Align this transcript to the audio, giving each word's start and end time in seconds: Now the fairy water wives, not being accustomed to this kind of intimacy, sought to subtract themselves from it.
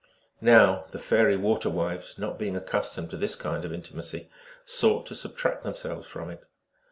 Now 0.41 0.85
the 0.89 0.97
fairy 0.97 1.37
water 1.37 1.69
wives, 1.69 2.15
not 2.17 2.39
being 2.39 2.55
accustomed 2.55 3.11
to 3.11 3.17
this 3.17 3.35
kind 3.35 3.63
of 3.63 3.71
intimacy, 3.71 4.31
sought 4.65 5.05
to 5.05 5.13
subtract 5.13 5.61
themselves 5.61 6.07
from 6.07 6.31
it. 6.31 6.43